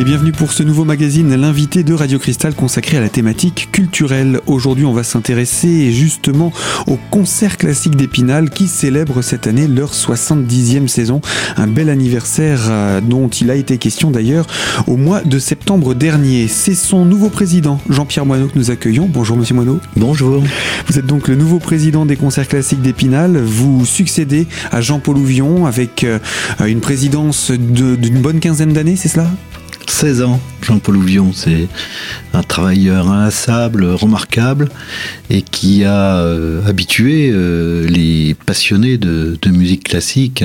[0.00, 4.40] Et bienvenue pour ce nouveau magazine, l'invité de Radio Cristal consacré à la thématique culturelle.
[4.46, 6.54] Aujourd'hui, on va s'intéresser justement
[6.86, 11.20] au concert classique d'Épinal qui célèbre cette année leur 70e saison.
[11.58, 14.46] Un bel anniversaire euh, dont il a été question d'ailleurs
[14.86, 16.48] au mois de septembre dernier.
[16.48, 19.06] C'est son nouveau président, Jean-Pierre Moineau, que nous accueillons.
[19.06, 19.80] Bonjour, monsieur Moineau.
[19.96, 20.42] Bonjour.
[20.86, 23.36] Vous êtes donc le nouveau président des concerts classiques d'Épinal.
[23.36, 26.20] Vous succédez à Jean-Paul Ouvion avec euh,
[26.66, 29.30] une présidence d'une bonne quinzaine d'années, c'est cela?
[29.90, 30.40] 16 ans.
[30.62, 31.68] Jean-Paul Ouvion, c'est
[32.32, 34.68] un travailleur inlassable, remarquable,
[35.30, 40.44] et qui a euh, habitué euh, les passionnés de, musique classique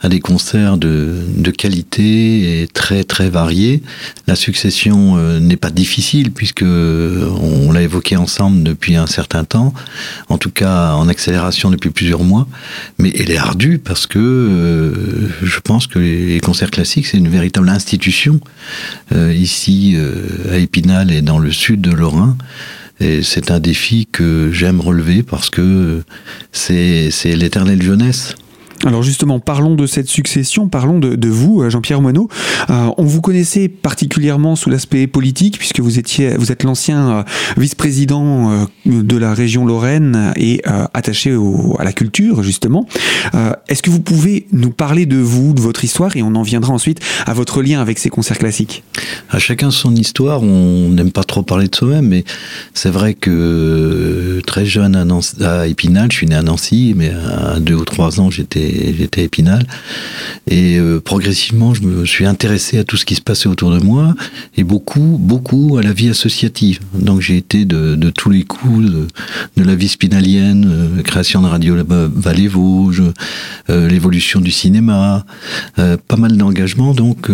[0.00, 1.22] à, des concerts de,
[1.56, 3.82] qualité et très très variés.
[4.26, 9.74] La succession euh, n'est pas difficile puisque on l'a évoqué ensemble depuis un certain temps,
[10.28, 12.48] en tout cas en accélération depuis plusieurs mois,
[12.98, 17.68] mais elle est ardue parce que je pense que les concerts classiques c'est une véritable
[17.68, 18.40] institution
[19.32, 22.36] ici euh, à Épinal et dans le sud de Lorrain.
[23.00, 26.02] Et c'est un défi que j'aime relever parce que
[26.52, 28.34] c'est l'éternelle jeunesse.
[28.84, 32.28] Alors justement, parlons de cette succession, parlons de, vous, euh, Jean-Pierre Moineau.
[32.68, 37.22] Euh, on vous connaissait particulièrement sous l'aspect politique, puisque vous étiez, vous êtes l'ancien euh,
[37.56, 40.62] vice-président de la région Lorraine et
[40.94, 41.36] attaché
[41.78, 42.86] à la culture, justement.
[43.68, 46.72] Est-ce que vous pouvez nous parler de vous, de votre histoire, et on en viendra
[46.72, 48.82] ensuite à votre lien avec ces concerts classiques?
[49.30, 50.42] À chacun son histoire.
[50.42, 52.24] On n'aime pas trop parler de soi-même, mais
[52.74, 57.60] c'est vrai que très jeune à, à Épinal, je suis né à Nancy, mais à
[57.60, 59.66] deux ou trois ans, j'étais j'étais Épinal.
[60.48, 63.78] Et euh, progressivement, je me suis intéressé à tout ce qui se passait autour de
[63.78, 64.14] moi
[64.56, 66.80] et beaucoup, beaucoup à la vie associative.
[66.94, 69.06] Donc j'ai été de, tous les coups de,
[69.56, 73.02] la vie spinalienne, euh, création de Radio Vallée Vosges,
[73.70, 75.24] euh, l'évolution du cinéma,
[75.76, 77.30] pas mal d'engagement donc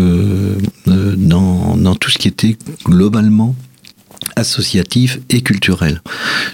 [0.86, 3.54] dans, dans tout ce qui était globalement
[4.38, 6.00] associatif et culturel.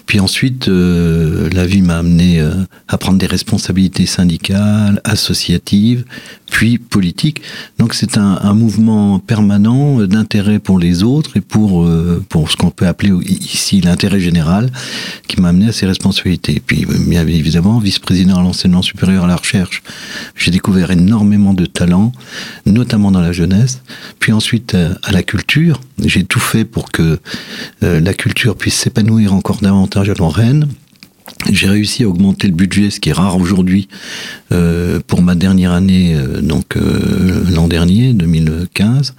[0.07, 2.53] Puis ensuite, euh, la vie m'a amené euh,
[2.89, 6.05] à prendre des responsabilités syndicales, associatives,
[6.51, 7.43] puis politiques.
[7.79, 12.57] Donc c'est un, un, mouvement permanent d'intérêt pour les autres et pour, euh, pour ce
[12.57, 14.71] qu'on peut appeler ici l'intérêt général
[15.29, 16.63] qui m'a amené à ces responsabilités.
[16.65, 19.83] Puis bien évidemment, vice-président à l'enseignement supérieur à la recherche,
[20.37, 22.13] j'ai découvert énormément de talents,
[22.67, 23.83] notamment dans la jeunesse.
[24.21, 27.21] Puis ensuite à la culture, j'ai tout fait pour que euh,
[27.83, 30.69] la culture puisse s'épanouir encore davantage à Lorraine.
[31.51, 33.89] J'ai réussi à augmenter le budget, ce qui est rare aujourd'hui,
[34.53, 39.15] euh, pour ma dernière année, euh, donc l'an dernier, 2015.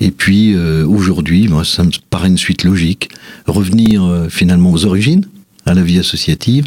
[0.00, 3.10] Et puis aujourd'hui, ça me paraît une suite logique,
[3.46, 5.24] revenir finalement aux origines,
[5.66, 6.66] à la vie associative,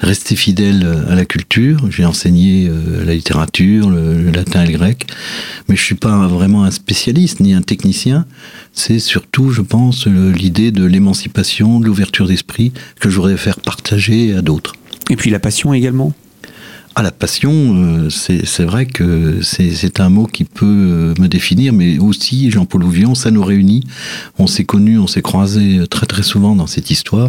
[0.00, 1.90] rester fidèle à la culture.
[1.90, 5.06] J'ai enseigné euh, la littérature, le, latin et le grec,
[5.68, 8.26] mais je suis pas vraiment un spécialiste ni un technicien.
[8.72, 14.34] C'est surtout, je pense, l'idée de l'émancipation, de l'ouverture d'esprit que je voudrais faire partager
[14.34, 14.74] à d'autres.
[15.08, 16.12] Et puis la passion également?
[16.98, 21.74] Ah, la passion, euh, c'est vrai que c'est un mot qui peut euh, me définir,
[21.74, 23.84] mais aussi Jean-Paul Ouvion, ça nous réunit.
[24.38, 27.28] On s'est connus, on s'est croisés euh, très très souvent dans cette histoire,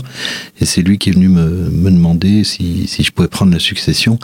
[0.62, 4.18] et c'est lui qui est venu me, demander si, je pouvais prendre la succession.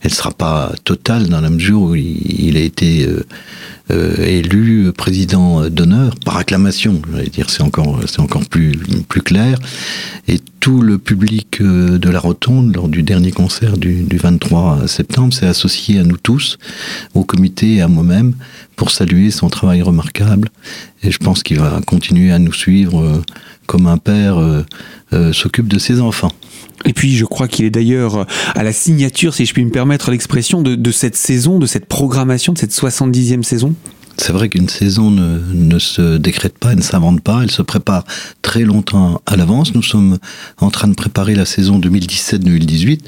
[0.00, 3.06] Elle ne sera pas totale dans la mesure où il, a été
[3.90, 7.00] élu président d'honneur par acclamation.
[7.16, 8.72] Je dire, c'est encore, c'est encore plus,
[9.08, 9.58] plus clair.
[10.28, 14.88] Et tout le public euh, de la Rotonde, lors du dernier concert du, du 23
[14.88, 16.58] septembre, s'est associé à nous tous,
[17.14, 18.34] au comité et à moi-même,
[18.74, 20.48] pour saluer son travail remarquable.
[21.04, 23.22] Et je pense qu'il va continuer à nous suivre euh,
[23.68, 24.38] comme un père
[25.32, 26.32] s'occupe de ses enfants.
[26.84, 30.10] Et puis je crois qu'il est d'ailleurs à la signature, si je puis me permettre
[30.10, 33.74] l'expression, de, cette saison, de cette programmation, de cette 70e saison.
[34.18, 38.04] C'est vrai qu'une saison ne, se décrète pas, elle ne s'invente pas, elle se prépare
[38.42, 39.74] très longtemps à l'avance.
[39.74, 40.18] Nous sommes
[40.58, 43.00] en train de préparer la saison 2017-2018,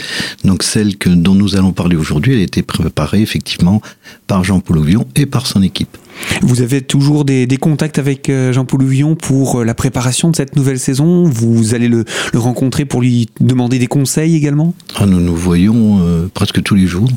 [0.45, 3.81] donc celle que, dont nous allons parler aujourd'hui, elle a été préparée effectivement
[4.27, 5.97] par Jean-Paul Ouvion et par son équipe.
[6.43, 10.57] Vous avez toujours des, contacts avec euh, Jean-Paul Ouvion pour euh, la préparation de cette
[10.57, 11.25] nouvelle saison?
[11.25, 12.05] Vous allez le,
[12.35, 14.75] rencontrer pour lui demander des conseils également?
[14.97, 17.09] Ah, Nous nous voyons euh, presque tous les jours.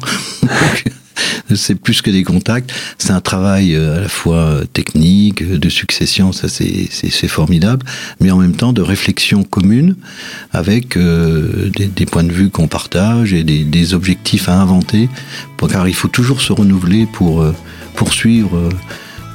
[1.55, 6.47] c'est plus que des contacts, c'est un travail à la fois technique, de succession, ça
[6.49, 7.85] c'est formidable,
[8.19, 9.95] mais en même temps de réflexion commune
[10.51, 15.09] avec des, points de vue qu'on partage et des, des, objectifs à inventer,
[15.69, 17.45] car il faut toujours se renouveler pour
[17.95, 18.69] poursuivre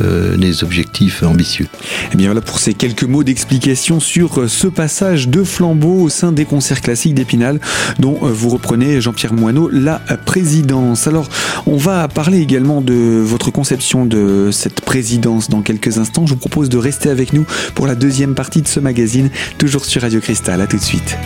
[0.00, 1.64] des objectifs ambitieux.
[1.64, 6.08] Et eh bien voilà pour ces quelques mots d'explication sur ce passage de flambeau au
[6.08, 7.60] sein des concerts classiques d'Épinal
[7.98, 11.06] dont vous reprenez Jean-Pierre Moineau la présidence.
[11.06, 11.28] Alors
[11.66, 16.26] on va parler également de votre conception de cette présidence dans quelques instants.
[16.26, 19.84] Je vous propose de rester avec nous pour la deuxième partie de ce magazine, toujours
[19.84, 20.60] sur Radio Cristal.
[20.60, 21.16] A tout de suite.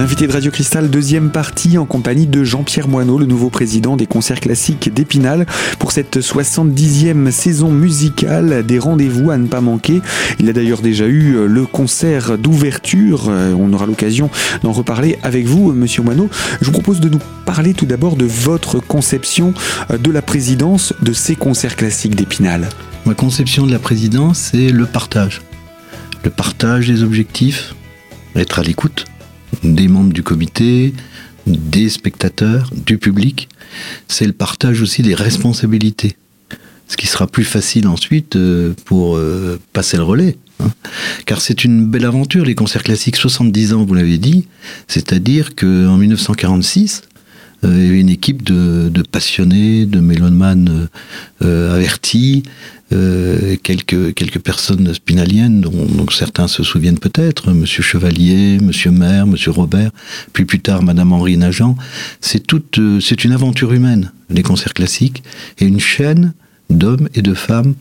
[0.00, 4.06] L'invité de Radio Cristal, deuxième partie en compagnie de Jean-Pierre Moineau, le nouveau président des
[4.06, 5.44] concerts classiques d'Épinal,
[5.78, 10.00] pour cette 70e saison musicale des rendez-vous à ne pas manquer.
[10.38, 13.28] Il a d'ailleurs déjà eu le concert d'ouverture.
[13.28, 14.30] On aura l'occasion
[14.62, 16.30] d'en reparler avec vous, monsieur Moineau.
[16.62, 19.52] Je vous propose de nous parler tout d'abord de votre conception
[19.90, 22.70] de la présidence de ces concerts classiques d'Épinal.
[23.04, 25.42] Ma conception de la présidence, c'est le partage.
[26.24, 27.74] Le partage des objectifs,
[28.34, 29.04] être à l'écoute
[29.62, 30.94] des membres du comité,
[31.46, 33.48] des spectateurs, du public.
[34.08, 36.16] C'est le partage aussi des responsabilités.
[36.88, 40.36] Ce qui sera plus facile ensuite euh, pour euh, passer le relais.
[40.58, 40.70] Hein.
[41.24, 44.48] Car c'est une belle aventure, les concerts classiques, 70 ans, vous l'avez dit.
[44.88, 47.02] C'est-à-dire qu'en 1946,
[47.64, 50.88] euh, une équipe de, passionnés, de mélomanes
[51.40, 52.42] avertis,
[52.92, 59.52] euh, quelques, quelques personnes spinaliennes dont, certains se souviennent peut-être, Monsieur Chevalier, Monsieur Maire, Monsieur
[59.52, 59.92] Robert,
[60.32, 61.76] puis plus tard Madame Henri Nagent.
[62.20, 65.22] C'est toute, euh, c'est une aventure humaine, les concerts classiques,
[65.60, 66.32] et une chaîne
[66.68, 67.74] d'hommes et de femmes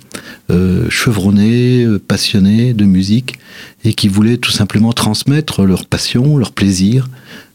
[0.52, 3.40] euh, chevronnés, euh, passionnés de musique,
[3.84, 7.10] et qui voulaient tout simplement transmettre leur passion, leur plaisir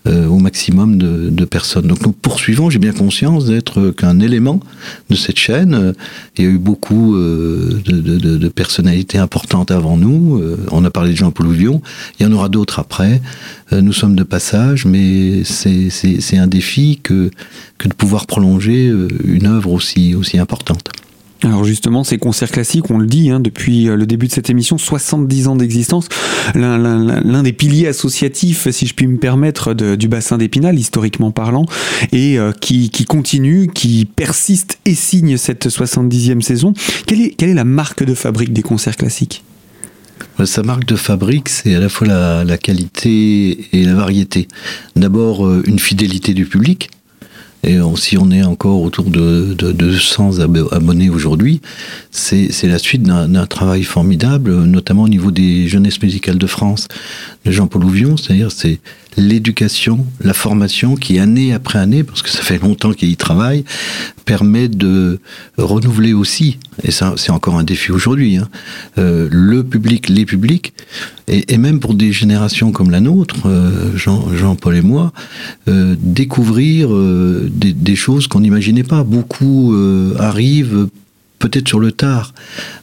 [0.06, 1.86] euh, au maximum de, personnes.
[1.86, 4.60] Donc nous poursuivons, j'ai bien conscience d'être qu'un élément
[5.10, 5.94] de cette chaîne.
[6.36, 10.42] Il y a eu beaucoup de, personnalités importantes avant nous.
[10.70, 11.82] on a parlé de Jean-Paul Ouvion,
[12.18, 13.20] il y en aura d'autres après.
[13.72, 17.30] nous sommes de passage, mais c'est un défi que,
[17.84, 18.90] de pouvoir prolonger
[19.24, 20.90] une œuvre aussi importante.
[21.42, 24.48] Alors justement, ces concerts classiques, on le dit hein, depuis euh, le début de cette
[24.48, 26.08] émission, 70 ans d'existence,
[26.54, 31.66] l'un des piliers associatifs, si je puis me permettre, du bassin d'Épinal, historiquement parlant,
[32.12, 36.72] et euh, qui, continue, qui persiste et signe cette 70e saison.
[37.06, 39.44] Quelle est, la marque de fabrique des concerts classiques?
[40.44, 42.06] Sa marque de fabrique, c'est à la fois
[42.44, 44.48] la, qualité et la variété.
[44.96, 46.90] D'abord, euh, une fidélité du public,
[47.66, 50.40] et si on est encore autour de, 200
[50.72, 51.60] abonnés aujourd'hui,
[52.10, 56.88] c'est la suite d'un travail formidable, notamment au niveau des jeunesses musicales de France
[57.44, 58.78] de Jean-Paul Ouvion, c'est-à-dire c'est
[59.16, 63.64] l'éducation, la formation qui, année après année, parce que ça fait longtemps qu'il y travaille,
[64.24, 65.20] permet de
[65.56, 68.48] renouveler aussi, et ça c'est encore un défi aujourd'hui, hein,
[68.98, 70.72] euh, le public, les publics,
[71.28, 75.12] et, même pour des générations comme la nôtre, euh, Jean, paul et moi,
[75.68, 79.04] euh, découvrir des, des, choses qu'on n'imaginait pas.
[79.04, 79.74] Beaucoup
[80.18, 80.88] arrivent
[81.38, 82.34] peut-être sur le tard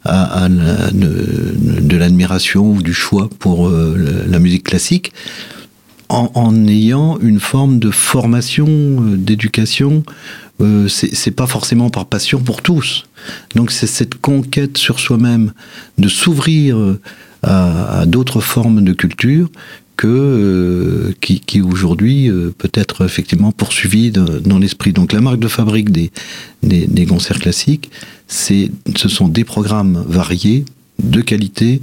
[0.03, 5.13] à, de l'admiration ou du choix pour la musique classique
[6.11, 10.03] en, ayant une forme de formation, euh, d'éducation.
[10.59, 13.05] Euh, c'est pas forcément par passion pour tous.
[13.55, 15.53] Donc c'est cette conquête sur soi-même,
[15.97, 16.99] de s'ouvrir euh,
[17.41, 19.49] à, d'autres formes de culture
[19.97, 24.93] que qui, aujourd'hui peut être effectivement poursuivie dans l'esprit.
[24.93, 26.11] Donc la marque de fabrique des,
[26.63, 27.91] des, des concerts classiques,
[28.27, 30.65] ce sont des programmes variés,
[31.03, 31.81] de qualité,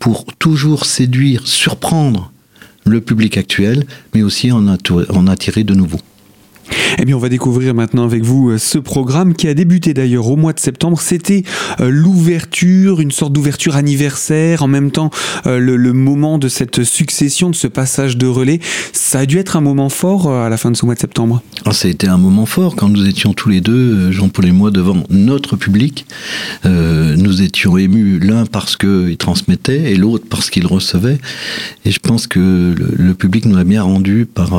[0.00, 2.31] pour toujours séduire, surprendre
[2.84, 3.84] le public actuel,
[4.14, 6.00] mais aussi en, attirer de nouveaux.
[6.98, 10.28] Eh bien, on va découvrir maintenant avec vous euh, ce programme qui a débuté d'ailleurs
[10.28, 11.00] au mois de septembre.
[11.00, 11.42] C'était
[11.80, 15.10] euh, l'ouverture, une sorte d'ouverture anniversaire, en même temps
[15.46, 18.60] euh, le, moment de cette succession, de ce passage de relais.
[18.92, 21.42] Ça a dû être un moment fort à la fin de ce mois de septembre.
[21.64, 24.52] Ah, ça a été un moment fort quand nous étions tous les deux, Jean-Paul et
[24.52, 26.06] moi, devant notre public.
[26.64, 31.18] nous étions émus l'un parce qu'il transmettait et l'autre parce qu'il recevait.
[31.84, 34.50] Et je pense que le, public nous a bien rendu par,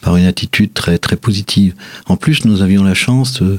[0.00, 1.54] par une attitude très, très positive.
[2.06, 3.58] En plus, nous avions la chance, euh,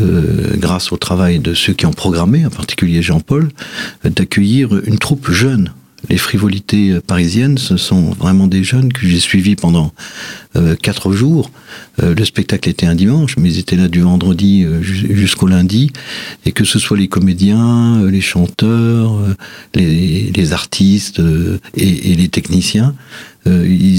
[0.00, 3.50] euh, grâce au travail de ceux qui ont programmé, en particulier Jean-Paul,
[4.04, 5.72] d'accueillir une troupe jeune
[6.08, 9.92] les frivolités parisiennes, ce sont vraiment des jeunes que j'ai suivis pendant
[10.56, 11.50] euh, quatre jours.
[12.02, 15.92] Euh, le spectacle était un dimanche, mais ils étaient là du vendredi euh, jusqu'au lundi.
[16.44, 19.18] Et que ce soit les comédiens, les chanteurs,
[19.74, 21.22] les, artistes
[21.76, 22.94] et, les techniciens,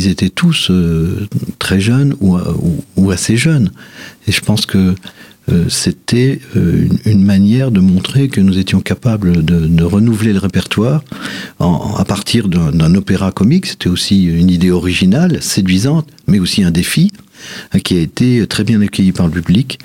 [0.04, 0.72] ils étaient tous
[1.60, 2.38] très jeunes ou,
[2.96, 3.72] ou, assez jeunes.
[4.28, 4.96] Et je pense que
[5.52, 11.04] euh, c'était euh, une, manière de montrer que nous étions capables de, renouveler le répertoire
[11.60, 13.66] à partir d'un opéra comique.
[13.66, 17.12] C'était aussi une idée originale, séduisante, mais aussi un défi
[17.74, 19.80] hein, qui a été très bien accueilli par le public.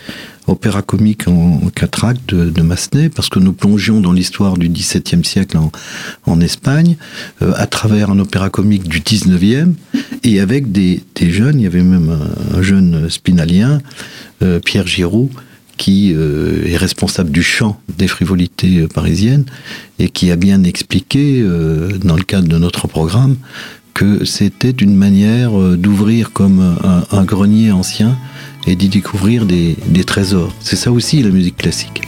[0.48, 5.24] Opéra comique en, quatre actes de, Massenet, parce que nous plongions dans l'histoire du XVIIe
[5.24, 5.58] siècle
[6.26, 6.96] en, Espagne,
[7.42, 9.68] euh, à travers un opéra comique du XIXe,
[10.24, 12.16] et avec des, jeunes, il y avait même
[12.54, 13.80] un, jeune spinalien,
[14.64, 15.30] Pierre Giraud,
[15.78, 19.46] qui euh, est responsable du chant des frivolités euh, parisiennes
[19.98, 23.36] et qui a bien expliqué, euh, dans le cadre de notre programme,
[23.94, 26.76] que c'était une manière d'ouvrir comme
[27.10, 28.16] un, grenier ancien
[28.66, 30.52] et d'y découvrir des trésors.
[30.60, 32.02] C'est ça aussi la musique classique.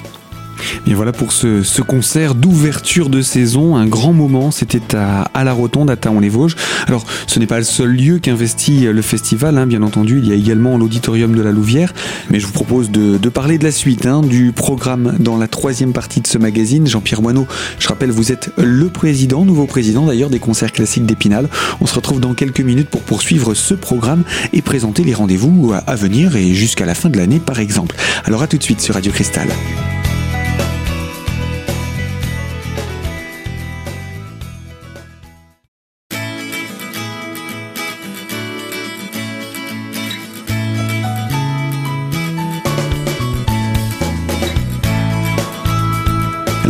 [0.87, 5.91] Et voilà pour ce, concert d'ouverture de saison, un grand moment, c'était à, la Rotonde,
[5.91, 6.57] à Taon-les-Vosges.
[6.87, 10.33] Alors, ce n'est pas le seul lieu qu'investit le festival, hein, bien entendu, il y
[10.33, 11.93] a également l'auditorium de la Louvière,
[12.31, 15.93] mais je vous propose de, parler de la suite, hein, du programme dans la troisième
[15.93, 16.87] partie de ce magazine.
[16.87, 17.47] Jean-Pierre Moineau,
[17.79, 21.49] je rappelle, vous êtes le président, nouveau président d'ailleurs des concerts classiques d'Épinal.
[21.81, 25.95] On se retrouve dans quelques minutes pour poursuivre ce programme et présenter les rendez-vous à
[25.95, 27.97] venir et jusqu'à la fin de l'année par exemple.
[28.25, 29.49] Alors à tout de suite sur Radio Cristal.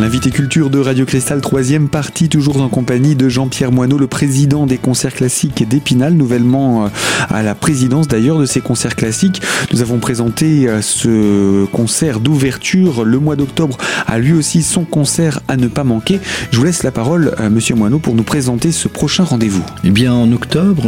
[0.00, 4.64] L'invité culture de Radio Cristal, troisième partie, toujours en compagnie de Jean-Pierre Moineau, le président
[4.64, 6.88] des concerts classiques d'Épinal, nouvellement euh,
[7.28, 9.42] à la présidence d'ailleurs de ces concerts classiques.
[9.74, 13.04] Nous avons présenté euh, ce concert d'ouverture.
[13.04, 13.76] Le mois d'octobre
[14.06, 16.18] a lui aussi son concert à ne pas manquer.
[16.50, 19.64] Je vous laisse la parole, euh, monsieur Moineau, pour nous présenter ce prochain rendez-vous.
[19.84, 20.86] Eh bien, en octobre,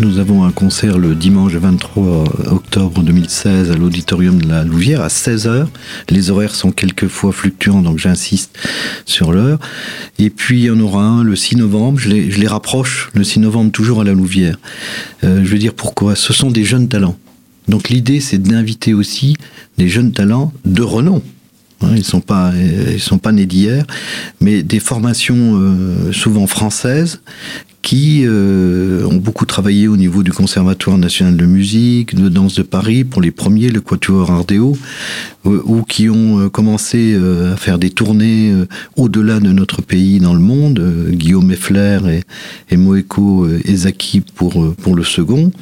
[0.00, 5.08] nous avons un concert le dimanche 23 octobre 2016 à l'auditorium de la Louvière à
[5.08, 5.68] 16h.
[6.10, 8.25] Les horaires sont quelquefois fluctuants, donc j'insiste
[9.04, 9.58] sur l'heure.
[10.18, 13.40] Et puis il y en aura un le 6 novembre, je les, rapproche, le 6
[13.40, 14.58] novembre toujours à la Louvière.
[15.24, 16.16] Euh, je veux dire pourquoi?
[16.16, 17.16] Ce sont des jeunes talents.
[17.68, 19.36] Donc l'idée c'est d'inviter aussi
[19.78, 21.22] des jeunes talents de renom.
[21.82, 23.84] Hein, ils sont pas, ils sont pas nés d'hier,
[24.40, 27.20] mais des formations euh, souvent françaises
[27.86, 32.64] qui euh, ont beaucoup travaillé au niveau du Conservatoire national de musique, de danse de
[32.64, 34.76] Paris, pour les premiers, le Quatuor Ardeo,
[35.46, 38.52] euh, ou qui ont euh, commencé à faire des tournées
[38.96, 42.22] au-delà de notre pays dans le monde, Guillaume Effler
[42.70, 45.52] et, Moeko Ezaki pour, pour le second.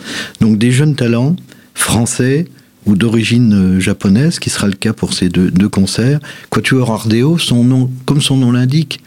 [0.41, 1.37] Donc des jeunes talents
[1.75, 2.47] français,
[2.87, 6.21] ou d'origine japonaise, qui sera le cas pour ces deux, deux concerts.
[6.49, 9.01] Quatuor Ardeo, son nom, comme son nom l'indique,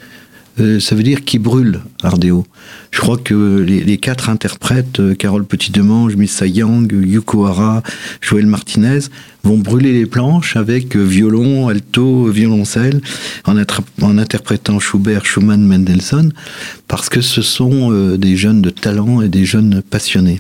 [0.60, 2.46] euh, ça veut dire qui brûle, Ardeo.
[2.92, 7.84] Je crois que les, quatre interprètes, euh, Carole Petit-Demange, Missa Yang, Yuko Hara,
[8.22, 9.00] Joël Martinez,
[9.44, 13.02] vont brûler les planches avec euh, violon, alto, violoncelle,
[13.46, 13.56] en,
[14.02, 16.34] en interprétant Schubert, Schumann, Mendelssohn,
[16.88, 20.40] parce que ce sont des jeunes de talent et des jeunes passionnés.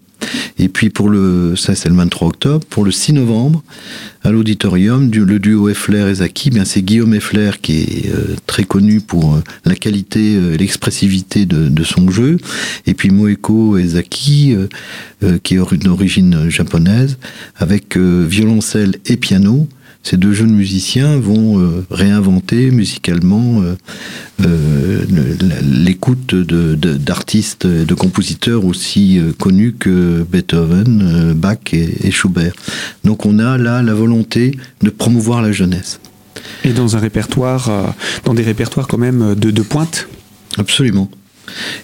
[0.59, 3.63] Et puis pour le, ça c'est le 23 octobre, pour le 6 novembre,
[4.23, 8.63] à l'auditorium, le duo Effler et Zaki, bien c'est Guillaume Effler qui est euh, très
[8.63, 12.37] connu pour euh, la qualité euh, et l'expressivité de, son jeu,
[12.85, 14.55] et puis Moeko Ezaki,
[15.43, 17.17] qui est d'origine japonaise,
[17.55, 19.67] avec violoncelle et piano,
[20.09, 23.75] ces deux jeunes musiciens vont euh, réinventer musicalement euh,
[24.45, 25.03] euh,
[25.61, 32.53] l'écoute d'artistes de, de, compositeurs aussi connus que Beethoven, Bach et, Schubert.
[33.03, 35.99] Donc on a là la volonté de promouvoir la jeunesse.
[36.63, 40.07] Et dans un répertoire, dans des répertoires quand même de, de pointe?
[40.57, 41.11] Absolument.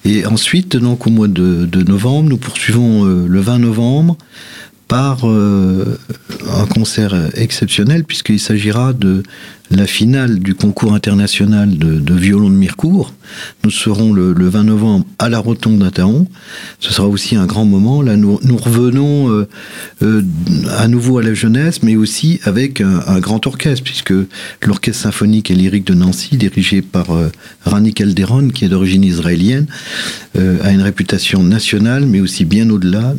[0.05, 4.17] Et ensuite, donc au mois de, de novembre, nous poursuivons le 20 novembre
[4.87, 5.97] par euh,
[6.51, 9.23] un concert exceptionnel puisqu'il s'agira de
[9.71, 13.13] la finale du concours international de, violon de Mirecourt.
[13.63, 16.27] Nous serons le, 20 novembre à la Rotonde d'Ataon.
[16.79, 18.01] Ce sera aussi un grand moment.
[18.01, 19.47] Là, nous, revenons euh,
[20.03, 20.21] euh,
[20.77, 24.13] à nouveau à la jeunesse, mais aussi avec un, grand orchestre, puisque
[24.61, 27.29] l'orchestre symphonique et lyrique de Nancy, dirigé par euh,
[27.65, 29.67] Rani Calderon, qui est d'origine israélienne,
[30.35, 33.13] a une réputation nationale, mais aussi bien au-delà.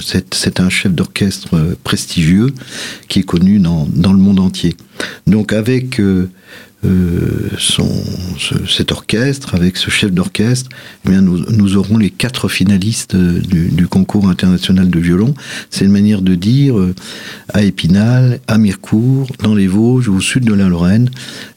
[0.00, 2.54] C'est un chef d'orchestre prestigieux
[3.08, 4.76] qui est connu dans le monde entier.
[5.26, 6.28] Donc avec euh,
[6.84, 7.48] euh,
[8.68, 10.68] cet orchestre, avec ce chef d'orchestre,
[11.08, 15.34] eh nous, aurons les quatre finalistes euh, du, concours international de violon.
[15.70, 16.74] C'est une manière de dire
[17.52, 21.10] à Épinal, à Mirecourt, dans les Vosges, au sud de la Lorraine,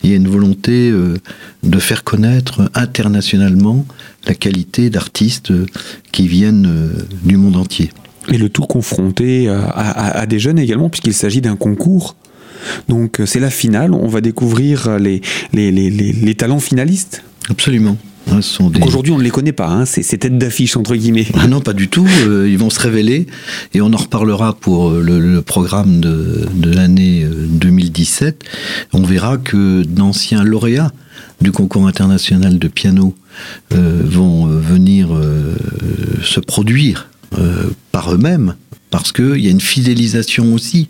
[0.04, 3.86] il y a une volonté de faire connaître internationalement
[4.28, 5.52] la qualité d'artistes
[6.12, 6.92] qui viennent
[7.24, 7.92] du monde entier.
[8.30, 12.16] Et le tout confronté à des jeunes également, puisqu'il s'agit d'un concours
[12.88, 15.22] Donc c'est la finale, on va découvrir les,
[15.54, 17.24] les, les, les talents finalistes.
[17.50, 17.98] Absolument.
[18.32, 18.40] Hein,
[18.86, 21.28] aujourd'hui, on ne les connaît pas, hein, ces, têtes d'affiche, entre guillemets.
[21.34, 22.08] Ah non, pas du tout.
[22.26, 23.28] Euh, ils vont se révéler
[23.74, 28.44] et on en reparlera pour euh, le, programme de, l'année 2017.
[28.44, 30.92] Euh, on verra que d'anciens lauréats
[31.42, 33.14] du concours international de piano
[33.70, 35.10] vont venir
[36.24, 37.10] se produire
[37.92, 38.56] par eux-mêmes
[38.90, 40.90] parce qu'il y a une fidélisation aussi,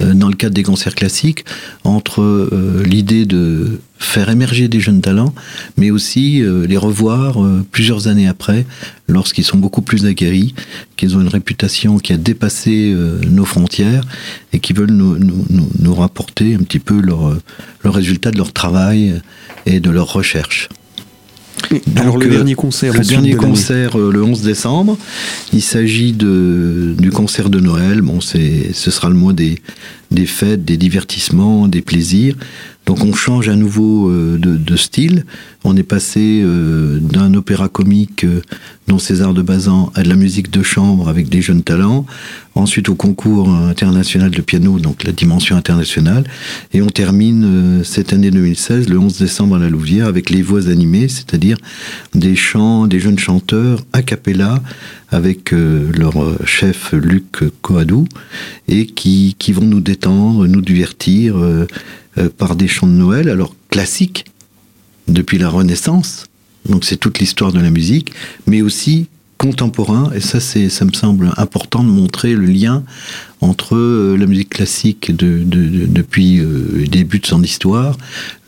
[0.00, 1.44] euh, dans le cadre des concerts classiques,
[1.84, 5.34] entre euh, l'idée de faire émerger des jeunes talents,
[5.76, 7.38] mais aussi euh, les revoir
[7.70, 8.66] plusieurs années après,
[9.08, 10.54] lorsqu'ils sont beaucoup plus aguerris,
[10.96, 12.94] qu'ils ont une réputation qui a dépassé
[13.28, 14.04] nos frontières
[14.52, 19.20] et qui veulent nous, rapporter un petit peu le résultat de leur travail
[19.66, 20.68] et de leur recherche.
[21.96, 24.96] Alors le dernier concert Le dernier concert le 11 décembre,
[25.52, 28.00] il s'agit du concert de Noël.
[28.00, 29.58] Bon, ce sera le mois des,
[30.10, 32.36] des fêtes, des divertissements, des plaisirs.
[32.86, 35.24] Donc on change à nouveau euh, de, style.
[35.64, 38.42] On est passé euh, d'un opéra comique euh,
[38.88, 42.06] dont César de Bazan à de la musique de chambre avec des jeunes talents.
[42.54, 46.24] Ensuite au concours international de piano, donc la dimension internationale.
[46.72, 50.68] Et on termine cette année 2016, le 11 décembre à la Louvière, avec les voix
[50.68, 51.56] animées, c'est-à-dire
[52.14, 54.62] des chants, des jeunes chanteurs a cappella
[55.10, 58.06] avec leur chef Luc Coadou
[58.68, 61.36] et qui, vont nous détendre, nous divertir
[62.18, 64.24] euh, par des chants de Noël, alors classiques,
[65.08, 66.26] depuis la Renaissance,
[66.68, 68.12] donc c'est toute l'histoire de la musique,
[68.46, 69.06] mais aussi
[69.36, 72.82] contemporain, et ça, c'est, ça me semble important de montrer le lien
[73.40, 77.98] entre euh, la musique classique de, depuis euh, le début de son histoire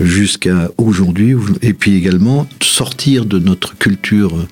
[0.01, 4.47] jusqu'à aujourd'hui, et puis également sortir de notre culture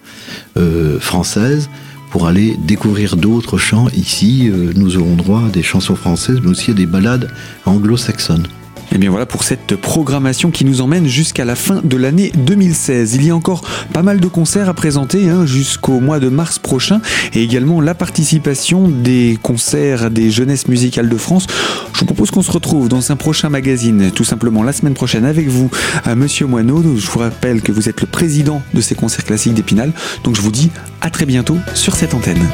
[1.01, 1.69] française
[2.11, 3.89] pour aller découvrir d'autres chants.
[3.97, 7.31] Ici, nous aurons droit à des chansons françaises, mais aussi à des ballades
[7.67, 8.47] anglo-saxonnes.
[8.95, 12.31] Et eh bien voilà pour cette programmation qui nous emmène jusqu'à la fin de l'année
[12.37, 13.17] 2016.
[13.17, 16.61] Il y a encore pas mal de concerts à présenter hein, jusqu'au mois de mars
[16.61, 17.01] prochain
[17.33, 21.49] et également la participation des concerts des jeunesses musicales de France.
[21.93, 25.25] Je vous propose qu'on se retrouve dans un prochain magazine, tout simplement la semaine prochaine
[25.25, 25.73] avec vous,
[26.05, 26.81] à Monsieur Moineau.
[26.97, 29.93] Je vous rappelle que vous êtes le président de ces concerts classiques d'Épinal.
[30.23, 32.47] Donc je vous dis à très bientôt sur cette antenne.